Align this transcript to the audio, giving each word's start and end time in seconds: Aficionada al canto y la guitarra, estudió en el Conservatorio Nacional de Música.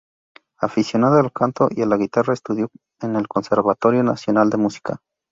Aficionada 0.57 1.19
al 1.19 1.31
canto 1.31 1.67
y 1.69 1.85
la 1.85 1.95
guitarra, 1.95 2.33
estudió 2.33 2.71
en 3.01 3.15
el 3.17 3.27
Conservatorio 3.27 4.01
Nacional 4.01 4.49
de 4.49 4.57
Música. 4.57 4.97